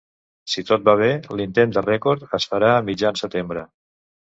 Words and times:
Si 0.53 0.63
tot 0.69 0.87
va 0.87 0.95
bé, 1.01 1.09
l’intent 1.41 1.77
de 1.77 1.85
rècord 1.89 2.35
es 2.39 2.49
farà 2.55 2.73
a 2.79 2.83
mitjan 2.91 3.23
setembre. 3.25 3.67